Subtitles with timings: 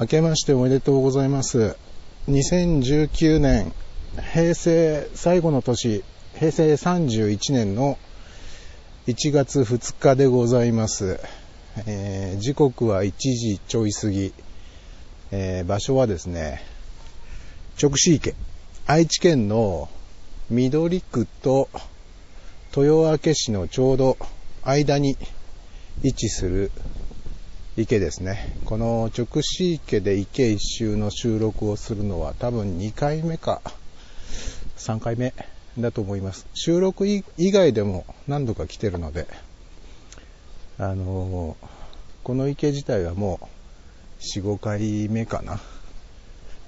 [0.00, 1.76] 明けましておめでとうございます。
[2.26, 3.70] 2019年、
[4.32, 6.02] 平成最後の年、
[6.36, 7.98] 平成31年の
[9.08, 11.20] 1月2日でございます。
[11.84, 14.32] えー時刻は1時ちょい過ぎ、
[15.32, 16.62] えー場所はですね、
[17.78, 18.34] 直視池、
[18.86, 19.90] 愛知県の
[20.48, 21.68] 緑区と
[22.74, 24.16] 豊明市のちょうど
[24.64, 25.18] 間に
[26.02, 26.72] 位置する
[27.76, 28.56] 池ですね。
[28.64, 33.62] この直視池で池一周の収録をするのは多分2回目か
[34.76, 35.32] 3回目
[35.78, 36.48] だと思います。
[36.52, 39.28] 収録以外でも何度か来てるので、
[40.78, 41.66] あのー
[42.22, 45.58] この池自体はもう4、5回目かな。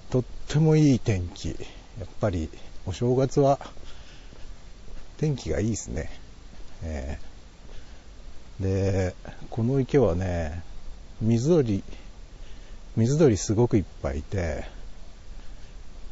[0.09, 1.48] とってもいい天気。
[1.48, 2.48] やっぱり
[2.87, 3.59] お正月は
[5.19, 6.10] 天気がいいですね。
[6.82, 9.15] えーで、
[9.51, 10.62] この池はね、
[11.23, 11.85] 水鳥、
[12.97, 14.65] 水鳥すごくいっぱいいて、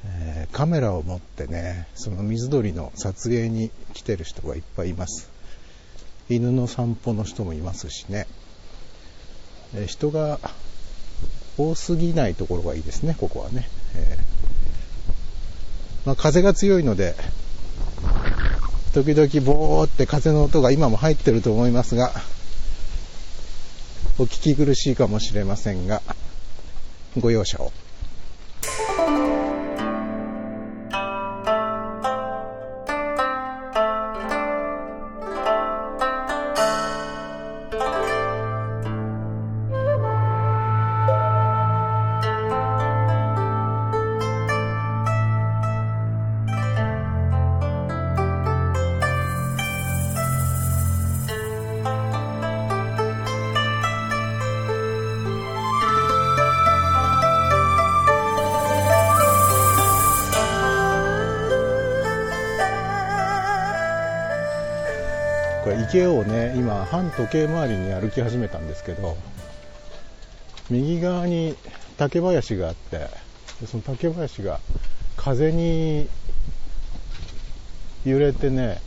[0.05, 5.29] えーカメラを持ってね、その水鳥の撮影に来てる人がいっぱいいます。
[6.29, 8.27] 犬の散歩の人もいますしね。
[9.75, 10.39] えー人が
[11.59, 13.69] 多すぎないところがいいですね、ここはね。
[13.97, 17.17] えーまあ、風が強いので、
[18.95, 22.13] 時々ボーって風の音が今も入ってると思いますが、
[24.21, 26.03] お聞き苦しいかもしれませんが、
[27.19, 27.73] ご容赦を。
[67.11, 69.17] 時計回りに歩き始めたんですけど、
[70.71, 71.57] 右側に
[71.97, 73.09] 竹林があって、
[73.67, 74.61] その竹林が
[75.17, 76.09] 風に
[78.05, 78.81] 揺れてね、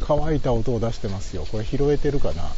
[0.00, 1.46] 乾いた音を出してますよ。
[1.50, 2.50] これ拾えてるかな？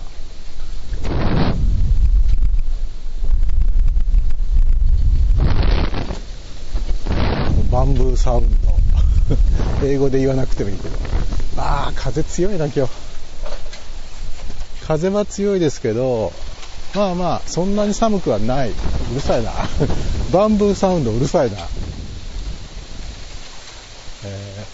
[7.70, 8.70] バンブーサウンド。
[9.86, 10.96] 英語で言わなくてもいいけど。
[11.56, 13.09] ああ、風強いな、今日。
[14.90, 16.32] 風は強いですけど、
[16.96, 18.70] まあまあ、そんなに寒くはない。
[18.70, 18.74] う
[19.14, 19.52] るさいな。
[20.34, 21.58] バンブーサウンドうるさいな。
[24.24, 24.66] え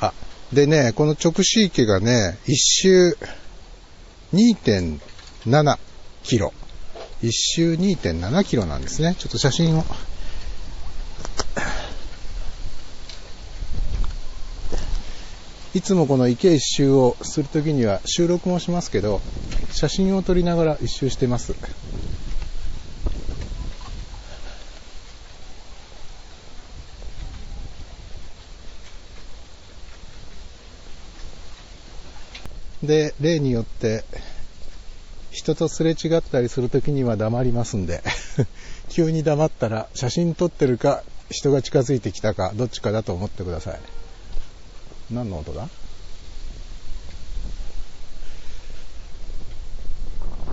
[0.00, 0.14] ーあ、
[0.52, 3.18] でね、この直視池がね、一周
[4.32, 5.78] 2.7
[6.22, 6.52] キロ。
[7.22, 9.16] 一周2.7キロなんですね。
[9.18, 9.84] ちょっと写真を。
[15.72, 19.20] いつもこの池一周をするときには収録もしますけど、
[19.70, 21.54] 写真を撮りながら一周してます。
[32.82, 34.04] で、例によって、
[35.30, 38.02] 人とすれ違ったりするときには黙りますんで、
[38.90, 43.99] 急に黙ったら写真撮ってるか、人が近づいてきたか、どっちかだと思ってください。
[45.10, 45.68] 何の音だ？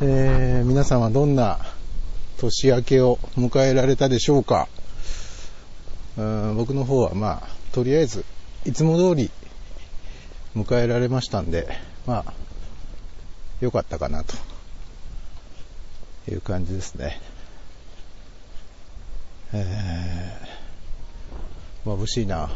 [0.01, 1.59] えー、皆さんはどんな
[2.37, 4.67] 年明けを迎えられたでしょうか？
[6.17, 8.25] うん僕の方はまあ、とりあえず、
[8.65, 9.29] いつも通り
[10.55, 11.67] 迎えられましたんで、
[12.07, 12.33] まあ、
[13.61, 14.33] 良かったかなと
[16.31, 17.21] いう感じですね。
[19.53, 22.49] えー、眩しいな。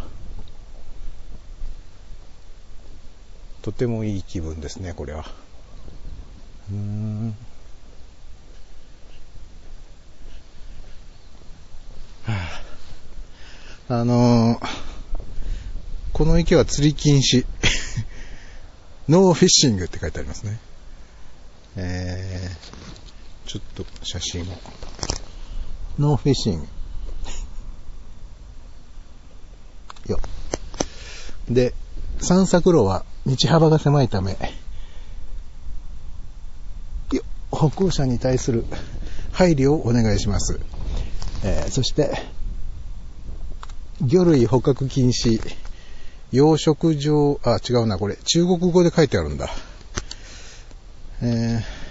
[3.62, 5.26] とてもいい気分ですね、これは。
[6.72, 7.36] うーん。
[12.24, 12.36] は
[13.90, 14.92] あ、あのー
[16.14, 17.48] この池は釣り禁止。
[19.10, 20.60] No fishing って書いてありますね。
[21.78, 24.46] えー、ちょっと写真を。
[25.98, 26.68] No fishing。
[30.12, 30.20] よ。
[31.50, 31.74] で、
[32.20, 34.38] 散策路は道幅が狭いため、
[37.12, 37.22] よ
[37.52, 38.66] 歩行者に対する
[39.32, 40.60] 配慮をお願いします。
[41.44, 42.12] えーそして、
[44.02, 45.40] 魚類捕獲禁止、
[46.32, 49.50] 養殖場、あ、違うな、これ、中国語で書いてあるんだ。
[51.22, 51.82] えー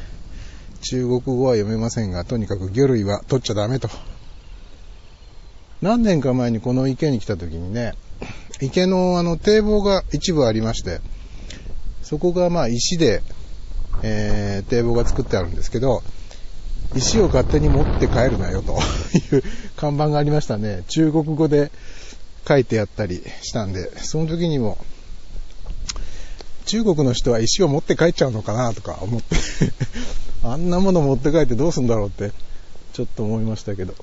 [0.83, 3.89] 中国語は読めませんが、とにかく魚類は取っちゃダメと。
[5.83, 7.95] 何年か前にこの池に来た時にね、
[8.61, 11.01] 池のあの堤防が一部ありまして、
[12.11, 13.23] そこがまあ石で、
[14.03, 16.03] えー、堤防が作ってあるんですけど、
[16.97, 18.73] 石を勝手に持って帰るなよと
[19.37, 19.45] いう
[19.77, 20.83] 看板がありましたね。
[20.89, 21.71] 中国語で
[22.49, 24.77] 書いてあったりしたんで、その時にも、
[26.67, 29.37] 中国の人は石を持って帰っちゃうのかなとか思って
[30.43, 32.33] あんなもの持って帰ってどうすんだろうって、
[32.93, 33.95] ちょっと思いましたけど。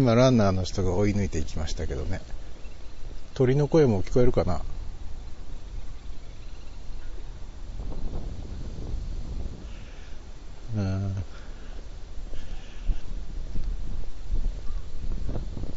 [0.00, 2.22] 今ランナーの人が追い抜いていきましたけどね
[3.34, 4.62] 鳥の声も聞こえるかな？
[10.74, 11.14] うん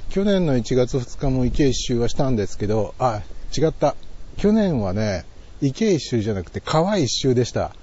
[0.10, 3.24] 去年の1月2日も池一周はしたんですけど、あ、
[3.58, 3.96] 違った。
[4.38, 5.25] 去年はね、
[5.60, 7.75] 池一周じゃなくて川一周でした。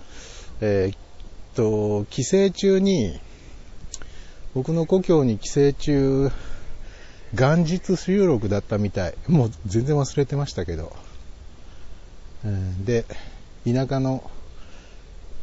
[0.60, 0.98] えー、っ
[1.56, 3.19] と、帰省中に
[4.52, 6.31] 僕の故郷に帰省中、
[7.32, 9.14] 元日収録だったみたい。
[9.29, 10.93] もう全然忘れてましたけど。
[12.85, 13.05] で、
[13.64, 14.29] 田舎の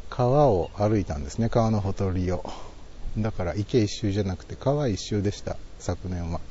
[0.09, 2.44] 川を歩いたんですね、川のほとりを。
[3.18, 6.42] だから池一周じゃなくて川一周でした、昨年は。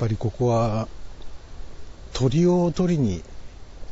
[0.00, 0.88] ぱりここは
[2.14, 3.22] 鳥を取りに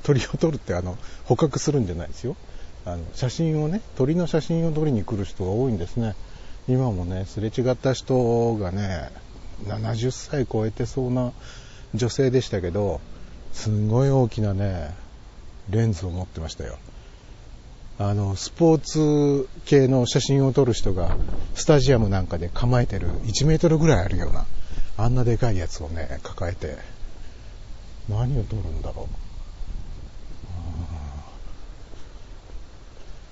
[0.02, 0.96] 鳥を取るってあの
[1.26, 2.34] 捕獲するんじゃないですよ。
[2.86, 6.14] あの写真をね鳥の写真を撮りに来る人が多いんですね。
[6.66, 9.10] 今もねすれ違った人がね
[9.66, 11.32] 70歳超えてそうな
[11.94, 13.00] 女性でしたけど
[13.52, 14.94] すんごい大きなね
[15.68, 16.78] レンズを持ってましたよ。
[17.98, 21.10] あのスポーツ系の写真を撮る人が
[21.54, 24.46] スタジアムなんかで構えてる1メートルぐらいあるような
[24.98, 26.76] あんなでかいやつをね、抱えて、
[28.08, 29.28] 何を取るんだろう。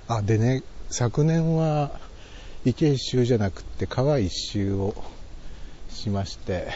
[0.08, 1.98] あ、でね、昨年は
[2.64, 4.94] 池一周じゃなくって川一周を
[5.90, 6.68] しまして、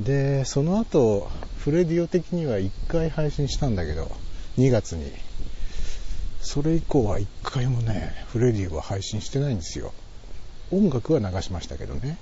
[0.00, 4.10] で、その後、フレディオ的には1回配信したんだけど、
[4.56, 5.12] 2月に。
[6.40, 9.92] それ以降は1回もね、フレディオは配信してないんですよ。
[10.70, 12.16] 音楽は流しましたけどね。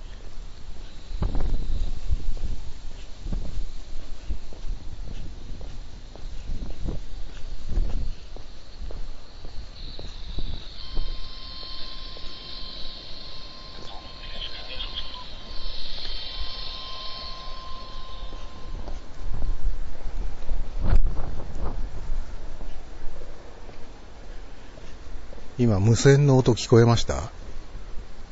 [25.57, 27.31] 今無線の音聞こえました？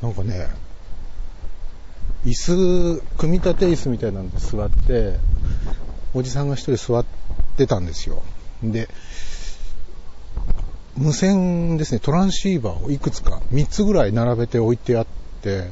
[0.03, 0.49] なんかね、
[2.25, 5.19] 椅子、組み立て椅子みたいなんで座って、
[6.15, 7.05] おじさんが一人座っ
[7.57, 8.25] てたんですよ。
[8.65, 8.89] で、
[10.97, 15.07] 無線ですね、トランシーバーをいくつか、3つぐらい並べて置いてあっ
[15.43, 15.71] て、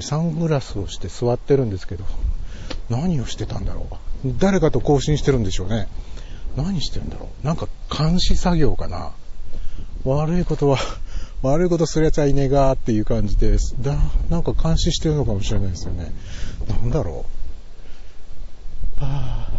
[0.00, 2.04] サングラスをして座ってるんですけど、
[2.90, 3.86] 何をしてたんだろ
[4.24, 4.34] う？
[4.38, 5.86] 誰かと交信してるんでしょうね。
[6.56, 7.46] 何してるんだろう？
[7.46, 9.12] なんか監視作業かな？
[10.06, 10.78] 悪いことは
[11.42, 13.74] 悪いことするやつはいねえがっていう感じです。
[13.80, 13.96] だ、
[14.30, 16.12] なんか監視してるのかもしれないですよね。
[16.68, 17.24] なんだろ
[18.98, 19.04] う。
[19.04, 19.50] はあ、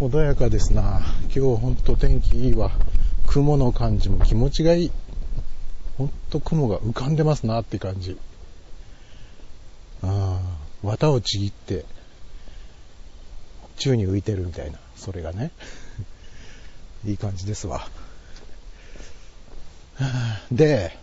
[0.00, 1.00] 穏やかですな。
[1.24, 2.72] 今日ほんと天気いいわ。
[3.26, 4.90] 雲の感じも気持ちがいい。
[5.96, 8.18] ほんと雲が浮かんでますなって感じ。
[10.02, 11.84] ああ、綿をちぎって、
[13.76, 15.52] 宙に浮いてるみたいな、それがね。
[17.04, 17.88] いい感じですわ。
[20.50, 20.96] で、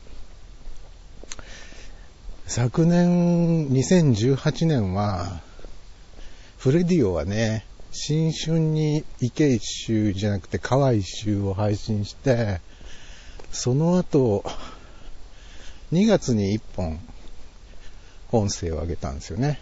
[2.45, 5.41] 昨年、2018年は、
[6.57, 12.61] フレディオはね、新春に池一周じゃなくて川一周を配信して、
[13.51, 14.43] その後、
[15.91, 16.99] 2月に1本、
[18.31, 19.59] 音声を上げたんですよね。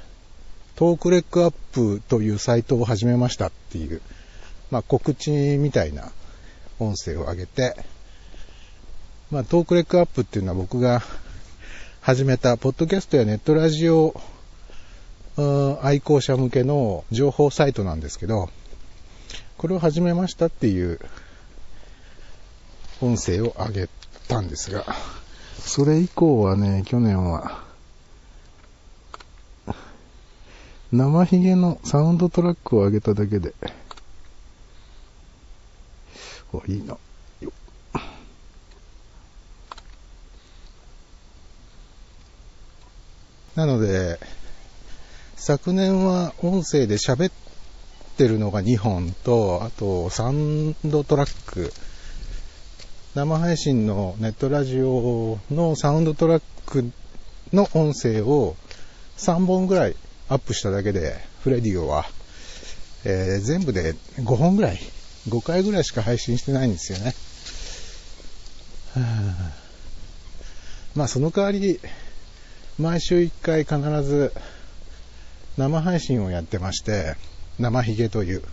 [0.75, 4.01] トークレックアップというサイトを始めましたっていう、
[4.71, 6.11] まあ告知みたいな
[6.79, 7.75] 音声を上げて、
[9.31, 11.01] まあ、トークレックアップっていうのは僕が
[12.01, 14.19] 始めた、ポッドキャストやネットラジオ
[15.81, 18.49] 愛好者向けの情報サイトなんですけど、
[19.57, 20.99] これを始めましたっていう
[23.01, 23.89] 音声を上げ
[24.27, 24.85] たんですが、
[25.59, 27.63] それ以降はね、去年は、
[30.91, 33.53] 生ヒゲのサウンドトラックを上げただけで、
[36.55, 36.97] お、いいな。
[43.55, 44.19] なので、
[45.37, 47.31] 昨年は音声で喋っ
[48.17, 51.71] てるのが2本と、あとサウンドトラック、
[53.15, 56.91] 生配信のネットラジオのサウンドトラック
[57.53, 58.57] の音声を
[59.17, 59.95] 3本ぐらい
[60.27, 62.05] アップしただけで、フレディオは、
[63.05, 64.79] えー、全部で5本ぐらい、
[65.27, 67.13] 5回ぐらいしか配信してないんですよね。
[70.95, 71.79] まあその代わり、
[72.79, 74.33] 毎週1回必ず
[75.57, 77.15] 生配信をやってまして、
[77.59, 78.43] 生ヒゲという。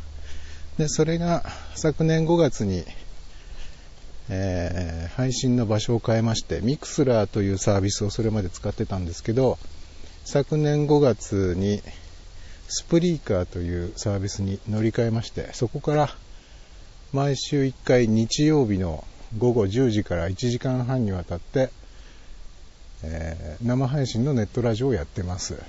[0.79, 2.85] で、それが昨年5月に、
[4.29, 9.59] えー、配信の場所を変えまして、ミクスラーというサービスをそれまで使ってたんですけど、
[10.25, 11.83] 昨年5月に
[12.69, 16.17] スプリーカーというサービスに乗り換えまして、そこから
[17.12, 19.04] 毎週1回日曜日の
[19.37, 21.71] 午後10時から1時間半にわたって、
[23.02, 25.62] えー、生配信のネットラジオをやってます。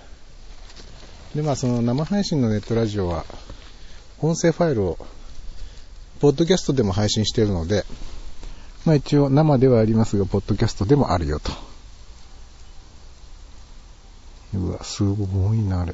[1.35, 3.25] で、まあその生配信のネットラジオは、
[4.21, 4.97] 音声ファイルを、
[6.21, 7.83] ポッドキャストでも配信しているので、
[8.85, 11.51] まあ一応生ではありますが、ポッドキャストでもあるよと。
[14.53, 15.93] うわ、すごいな、あれ。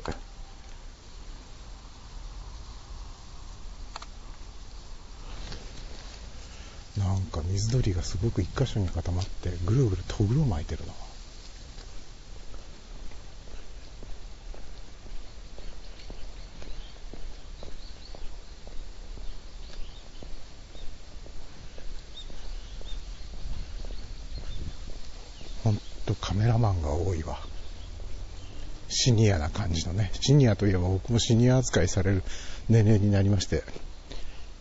[6.99, 10.93] なんか水鳥がすごく一箇所に固まってぐるぐるとぐろ巻いてるな。
[25.63, 27.39] ほんとカメラマンが多いわ。
[28.89, 32.23] シニアな感じのね、シニアといえば僕もシニア扱いされる
[32.69, 33.63] 年齢になりまして、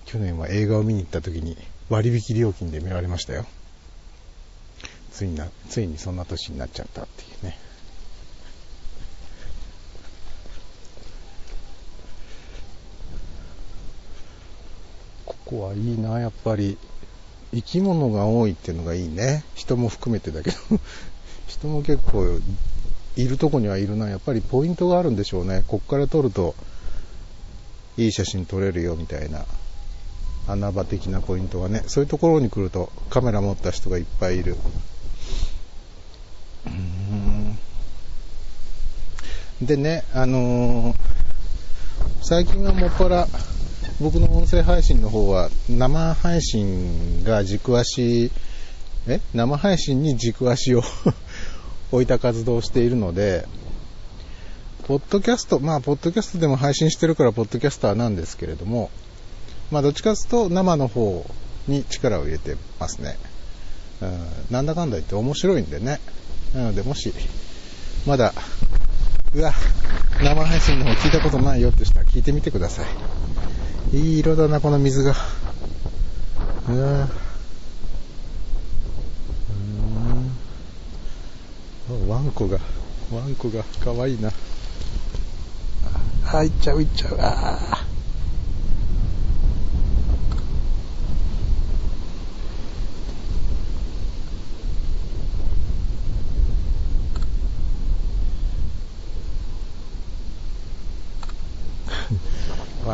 [0.06, 1.56] 去年は映画を見に行った時に
[1.88, 3.46] 割引料金で見られましたよ。
[5.12, 7.58] ついな、ついにそんな年になっちゃったっていうね。
[15.24, 16.76] ここはいいな、やっぱり。
[17.52, 19.42] 生き物が多いっていうのがいいね。
[19.54, 20.56] 人も含めてだけど
[21.48, 22.40] 人も結構
[23.16, 24.08] いるとこにはいるな。
[24.08, 25.64] やっぱりポイントがあるんでしょうね。
[25.66, 26.54] こっから撮ると、
[27.96, 29.46] いい写真撮れるよみたいな、
[30.48, 31.82] 穴場的なポイントがね。
[31.86, 34.56] そういうところに来ると、カメラ持った人がいっぱいいる。
[39.62, 40.96] でね、あのー、
[42.22, 43.26] 最近はもっぱら、
[44.00, 48.30] 僕の音声配信の方は、生配信が軸足、
[49.08, 49.20] え？
[49.34, 50.82] 生配信に軸足を
[51.90, 53.46] 置いた活動をしているので、
[54.86, 58.90] ポッドキャスト、まあ、ポッドキャストでも配信してるから、ポッドキャスターなんですけれども、
[59.70, 61.26] まあ、どっちかというと生の方
[61.66, 63.18] に力を入れてますね。
[64.00, 64.18] うん、
[64.50, 66.00] なんだかんだ言って面白いんでね。
[66.54, 67.12] なので、もし、
[68.06, 68.32] まだ、
[69.34, 69.52] うわ、
[70.22, 72.82] 生配信の方聞いたことないよって人は聞いてみてくださ
[73.92, 73.96] い。
[73.96, 75.14] いい色だな、この水が。
[76.68, 77.08] うわ
[82.06, 82.58] ワンコが、
[83.12, 84.30] ワンコが可愛いいな。
[86.30, 87.16] あ、行っちゃう行っちゃう。
[87.20, 87.84] あ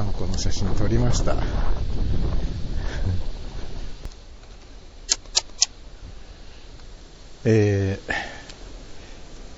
[0.02, 1.36] ンコの写真撮りました。
[7.46, 8.12] えー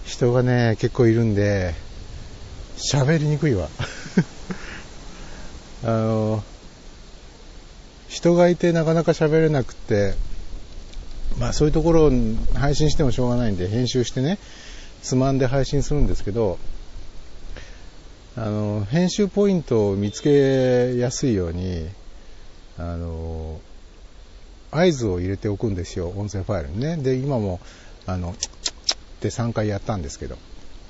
[0.05, 1.75] 人がね、結構いるんで、
[2.77, 3.69] 喋りにくいわ。
[5.83, 6.45] あの、
[8.09, 10.15] 人がいてなかなか喋れなくて、
[11.37, 12.13] まあそういうところを
[12.55, 14.39] 配信してもしょうがないんで、編集してね、
[15.03, 16.61] つまんで配信するんですけど、
[18.39, 21.89] あの、編集ポイントを見つけやすいように、
[22.77, 23.59] あの、
[24.71, 26.99] 合図を入れておくんですよ、音声ファイルにね。
[26.99, 27.61] で、今も、
[28.05, 28.35] あの、っ
[29.21, 30.37] て3回やったんですけど、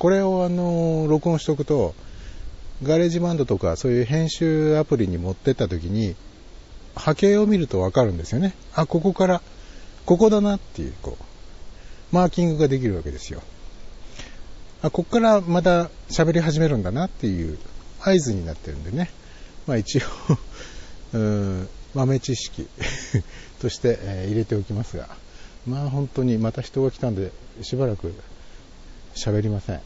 [0.00, 1.94] これをあの、録音しておくと、
[2.82, 6.16] GarageBand とかそういう編集アプリに持ってった時に、
[6.96, 8.54] 波形を見るとわかるんですよね。
[8.74, 9.40] あ、ここから、
[10.04, 11.24] ここだなっていう、こう、
[12.14, 13.40] マーキングができるわけですよ。
[14.82, 17.58] あ、こっからまた喋り始めるんだなっていう
[18.00, 19.10] 合図になってるんでね。
[19.66, 20.02] まあ一応
[21.14, 22.68] うん豆知識
[23.60, 25.08] として、えー、入れておきますが、
[25.66, 28.12] まあ本当にまた人が来たんで、しばらく
[29.14, 29.80] 喋りません。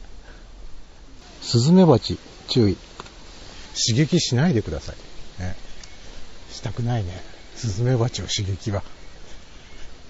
[1.43, 2.19] スズメバチ、
[2.49, 2.77] 注意。
[3.73, 5.43] 刺激しないでください。
[5.43, 5.57] ね、
[6.53, 7.23] したくないね。
[7.57, 8.83] スズメバチを刺激は。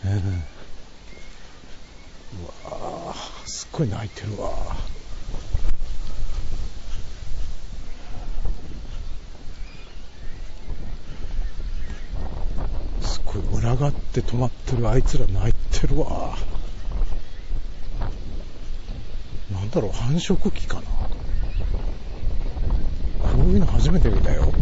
[0.05, 0.43] うん、
[2.33, 4.51] うわすっごい泣いてるわ。
[13.01, 16.37] すごい群がって止まってるあいつら泣いてるわ。
[19.53, 20.83] なんだろう、繁殖期かな。
[20.83, 20.89] こ
[23.39, 24.53] ういうの初めて見たよ。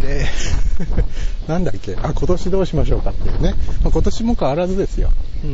[0.00, 0.26] で、
[1.48, 3.54] なんだっけ、あ、今年どうしましょうかっていうね。
[3.82, 5.10] まあ、今年も変わらずですよ。
[5.44, 5.50] うん。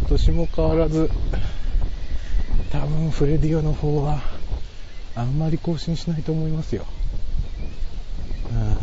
[0.00, 1.10] 今年も変わらず、
[2.72, 4.20] 多分フレディオの方は、
[5.14, 6.86] あんまり更新しないと思いますよ。
[8.50, 8.76] うん。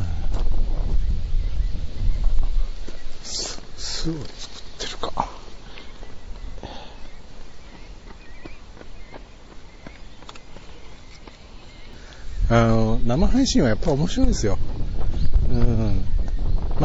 [3.23, 4.23] 巣、巣を作っ
[4.79, 5.29] てるか。
[12.49, 14.57] あの、生配信はやっぱ面白いですよ。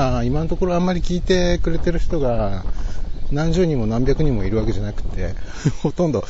[0.02, 2.64] まあ、今のところあんまり聞いてくれてる人が
[3.30, 5.36] 何十人も何百人もいるわけじゃなくて、
[5.80, 6.24] ほとんど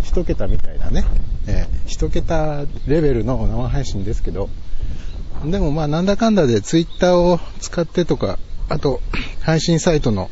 [0.00, 1.04] 一桁みたいなね、
[1.48, 4.48] えー、一桁レベルの生配信ですけど、
[5.44, 9.00] でもまあなんだかんだでツイッターを使ってとか、あと
[9.40, 10.30] 配信サイトの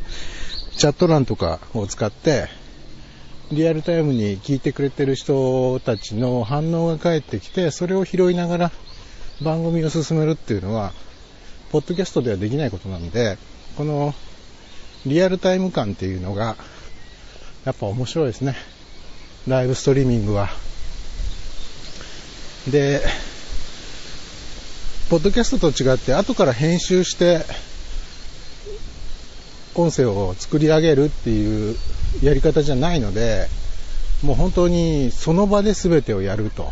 [0.77, 2.47] チャット欄とかを使って、
[3.51, 8.71] リアルタイムに聞いてくれてる人たちの反応が返ってきて、それを拾いながら
[9.43, 10.93] 番組を進めるっていうのは、
[11.75, 13.37] ポッドキャストではできないことなんで、
[13.75, 14.13] この
[15.05, 16.55] リアルタイム感っていうのが、
[17.65, 18.55] やっぱ面白いですね。
[19.45, 20.47] ライブストリーミングは。
[22.71, 23.01] で、
[25.09, 27.41] ポッドキャストと違って後から編集して
[29.75, 31.75] 音声を作り上げるっていう
[32.23, 33.49] やり方じゃないので、
[34.23, 36.71] もう本当にその場で全てをやると。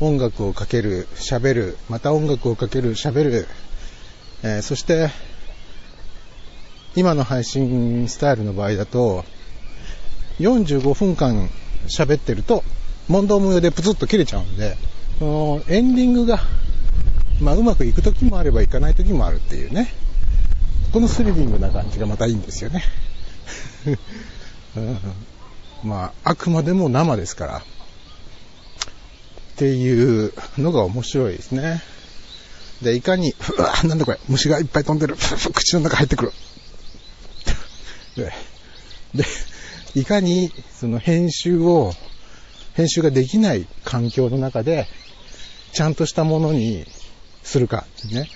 [0.00, 3.48] 音楽をかける、喋る、また音楽をかける、喋る、
[4.42, 5.10] えー、そして、
[6.94, 9.24] 今の配信スタイルの場合だと、
[10.38, 11.48] 45分間
[11.88, 12.62] 喋ってると、
[13.08, 14.76] 問答無用でプツッと切れちゃうんで、
[15.68, 16.40] エンディングが、
[17.40, 19.88] まあ、うまくいく時もあればいかない時もあるっていうね。
[20.92, 22.82] このスリリングな感じがまたいいんですよね。
[24.76, 24.98] うん、
[25.82, 27.58] まあ、あくまでも生ですから。
[27.58, 27.62] っ
[29.56, 31.82] ていうのが面白いですね。
[32.82, 35.16] で、いかに、うわなんだこれ、虫がいっぱい飛んでる。
[35.54, 36.32] 口の中入ってくる。
[38.16, 38.32] で、
[39.14, 39.24] で
[39.94, 41.92] いかに、その編集を、
[42.74, 44.86] 編集ができない環境の中で、
[45.72, 46.86] ちゃんとしたものに
[47.42, 48.30] するか、ね。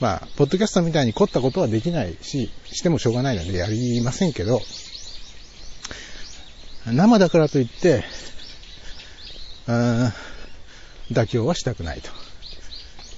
[0.00, 4.60] まあ、ポッドキャストみたいに凝ったことはできないし、してもしょうがないのでやりませんけど、
[6.86, 8.04] 生だからといって、
[9.66, 10.12] うん
[11.10, 12.10] 妥協はしたくないと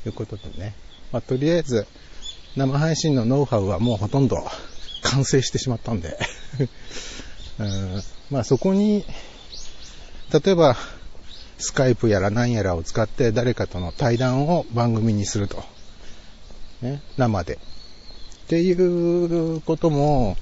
[0.07, 0.73] ということでね。
[1.11, 1.85] まあ、とりあえず、
[2.55, 4.37] 生配信のノウハウはもうほとんど
[5.03, 6.16] 完成してしまったんで
[7.59, 9.05] うんまあそこに、
[10.33, 10.77] 例えば、
[11.59, 15.64] スカイプやら何やらを使って誰かとの対談を番組にすると。
[16.83, 17.55] ね、生で。
[17.55, 17.59] っ
[18.47, 20.37] ていうことも、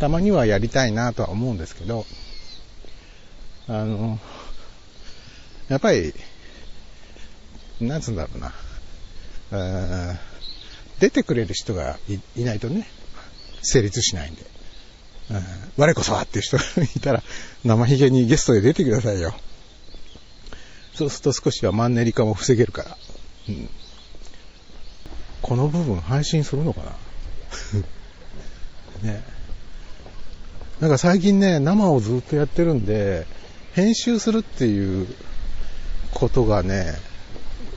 [0.00, 2.04] たまにはやりたいなとは思うんですけど、
[3.68, 4.18] あの、
[5.68, 6.12] やっぱり、
[7.80, 8.52] なんつうんだろうな、
[10.98, 11.98] 出てくれる人が
[12.36, 12.86] いないとね、
[13.60, 14.42] 成立しないんで。
[15.30, 15.42] うん、
[15.76, 16.62] 我こそはっていう人が
[16.94, 17.22] いたら、
[17.64, 19.34] 生ひげにゲストで出てくださいよ。
[20.94, 22.96] そうすると少しはマンネリ化も防げるから。
[23.48, 23.68] うん、
[25.40, 26.82] この部分配信するのか
[29.02, 29.02] な？
[29.10, 29.22] ね。
[30.80, 33.26] なんか最近ね、生をずっとやってるんで、
[33.74, 35.06] 編集するっていう
[36.12, 36.94] ことがね、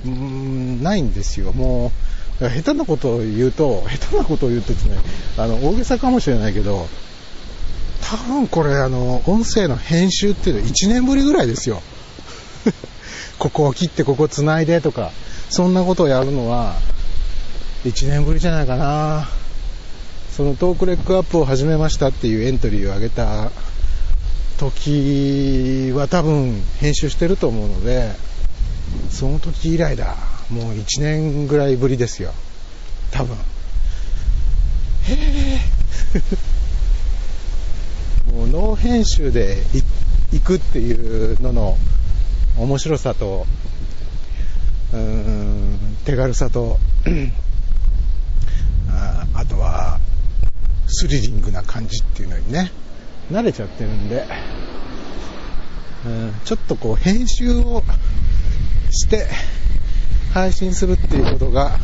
[0.05, 1.51] うん、ないんですよ。
[1.53, 1.91] も
[2.39, 4.97] う、下手なことを言うと、下手なことを言うとですね、
[5.37, 6.87] あの、大げさかもしれないけど、
[8.01, 11.81] 多分これ、あの、音声の編集っていうのは1年ぶりぐらいですよ。
[13.39, 15.11] ここを切ってここ繋いでとか、
[15.49, 16.75] そんなことをやるのは、
[17.85, 19.29] 1年ぶりじゃないかな。
[20.35, 23.51] そのトークレックアップを始めましたっていうエントリーを上げた
[24.57, 28.11] 時は多分編集してると思うので、
[29.09, 30.15] その時以来だ。
[30.49, 32.33] もう1年ぐらいぶりですよ。
[33.11, 33.35] 多分。
[33.35, 35.59] へえ。
[38.31, 39.63] もうノー編集で
[40.31, 41.77] 行くっていうのの
[42.57, 43.45] 面白さと、
[44.93, 46.79] うーん、手軽さと、
[48.89, 49.99] ああとは、
[50.87, 52.71] スリリングな感じっていうのにね、
[53.31, 54.25] 慣れちゃってるんで、
[56.05, 57.83] うんちょっとこう編集を
[58.91, 59.27] して
[60.33, 61.79] 配信するっていうことが、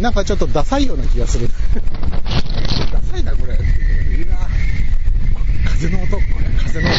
[0.00, 1.48] なんかちょっとダサいような気がする。
[2.92, 3.54] ダサいな、これ。
[3.54, 3.56] い
[4.28, 4.36] や
[5.64, 6.24] 風の音、これ、
[6.64, 6.96] 風の音。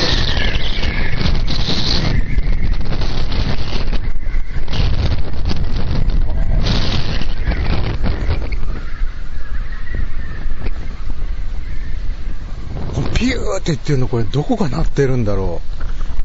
[12.94, 15.62] このピューって言ってるの、これどこが鳴ってるんだろ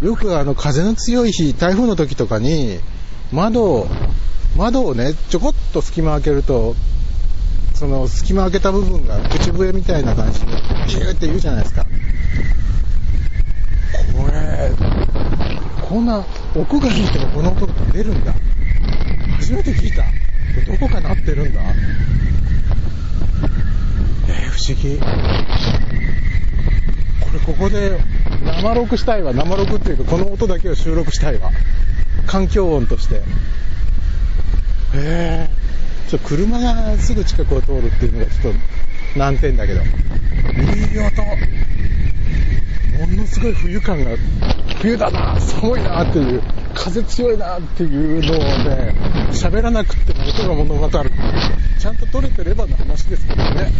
[0.02, 0.06] う。
[0.06, 2.80] よくあの風の強い日、台風の時とかに、
[3.32, 3.88] 窓を、
[4.56, 6.74] 窓をね、ちょこっと隙間開けると、
[7.74, 11.86] その隙間開けた部分が口笛みたいな感じで、ピューって言うじゃないですか。
[14.14, 14.70] これ、
[15.88, 18.34] こんな屋外にいてもこの音が出るんだ。
[19.38, 20.04] 初めて聞いた。
[20.70, 21.60] どこか鳴ってるんだ
[24.28, 24.98] えー、不思議。
[27.20, 27.98] これここで
[28.62, 29.32] 生録したいわ。
[29.32, 31.50] 生録っていうかこの音だけを収録したいわ。
[32.26, 33.16] 環境音として。
[33.16, 33.20] へ
[34.94, 36.10] えー。
[36.10, 39.80] ちょ、車がすぐ近くを通るっていうのがちょっと難点だけど。
[39.80, 41.22] いい音。
[42.98, 44.10] ものすごい冬感が、
[44.80, 46.42] 冬だな、寒いなっていう、
[46.74, 48.94] 風強いなっていうのをね、
[49.32, 51.10] 喋らなくても音が物語る。
[51.78, 53.72] ちゃんと撮れてればの話ですけどね。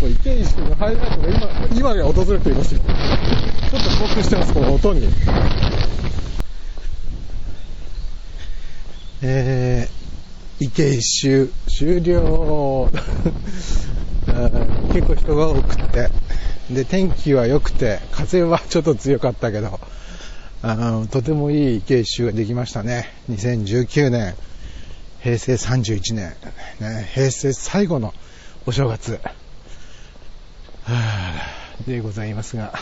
[0.00, 2.80] もう池石のハイライトが今、今が訪れていますよ。
[3.70, 5.08] ちょっと興奮してます、この音に。
[9.26, 12.90] えー、池一周終了。
[14.92, 16.10] 結構人が多くて、
[16.70, 19.80] で、天気は良くて、風はちょっと強かったけど、
[20.60, 23.14] あのとてもいい池一周ができましたね。
[23.30, 24.34] 2019年、
[25.22, 26.36] 平成31年、
[26.80, 28.12] ね、平成最後の
[28.66, 29.20] お正月、は
[30.90, 31.32] あ、
[31.86, 32.74] でございますが、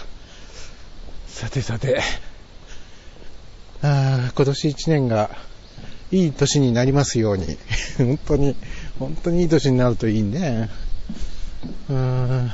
[1.28, 2.02] さてさて、
[3.80, 5.30] あ今年1年が
[6.12, 7.46] いい年になりますように。
[7.96, 8.54] 本当に、
[8.98, 10.68] 本当にいい年になるといいね。
[11.88, 12.52] うーん。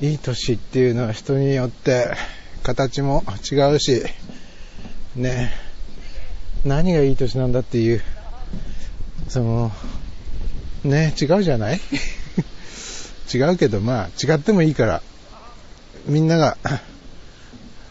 [0.00, 2.08] いい年っていうのは人によって
[2.64, 4.02] 形も違うし、
[5.14, 5.52] ね。
[6.64, 8.02] 何がいい年なんだっていう、
[9.28, 9.72] その、
[10.82, 11.80] ね、違うじゃない？
[13.32, 15.02] 違うけど、まあ、違ってもいいから、
[16.06, 16.56] みんなが、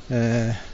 [0.10, 0.73] えー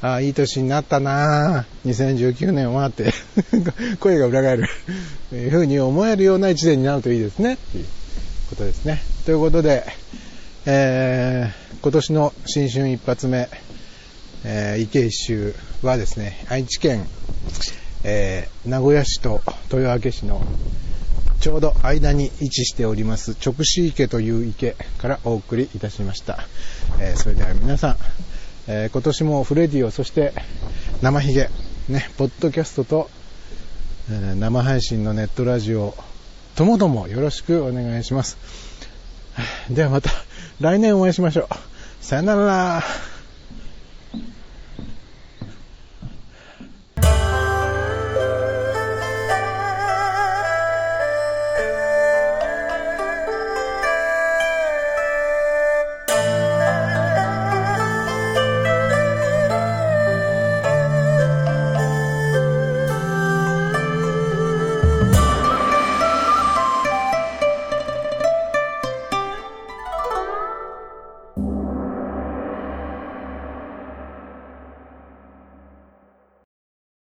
[0.00, 3.12] ああ、いい年になったな2019年はって
[3.98, 4.68] 声が裏返る
[5.32, 7.58] いうふうに思えるような一年になるといいですね。
[7.72, 7.84] という
[8.50, 9.02] ことですね。
[9.26, 9.84] ということで、
[10.66, 13.48] えー、今年の新春一発目、
[14.44, 17.04] えー、池一周はですね、愛知県、
[18.04, 20.46] えー、名古屋市と豊明市の
[21.40, 26.46] ちょうど間に位置しております直視池という池からお送りいたしました。
[27.00, 27.96] えー、それでは皆さん、
[28.70, 30.34] えー、今年もフレディオ、そして
[31.00, 31.48] 生ひげ、
[31.88, 33.10] ね、ポッドキャストと、
[34.10, 35.94] えー、生配信のネットラジオ、
[36.54, 38.36] ともどもよろしくお願いします。
[39.70, 40.10] ではまた
[40.60, 42.04] 来年お会いしましょう。
[42.04, 43.17] さよなら。